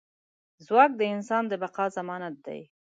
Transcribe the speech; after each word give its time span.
ځواک 0.65 0.91
د 0.97 1.01
انسان 1.15 1.43
د 1.47 1.53
بقا 1.61 1.85
ضمانت 1.97 2.35
دی. 2.45 2.61